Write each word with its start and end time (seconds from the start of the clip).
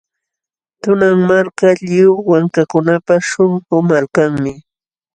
Tunan 0.81 1.15
Marka, 1.27 1.69
lliw 1.87 2.11
wankakunapa 2.29 3.13
śhunqu 3.27 3.75
malkanmi. 3.89 4.53